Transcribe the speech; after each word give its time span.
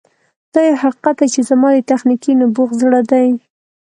دا 0.53 0.59
یو 0.69 0.81
حقیقت 0.83 1.15
دی 1.19 1.27
چې 1.33 1.41
زما 1.49 1.69
د 1.75 1.79
تخنیکي 1.91 2.31
نبوغ 2.41 2.69
زړه 2.81 3.01
دی 3.11 3.29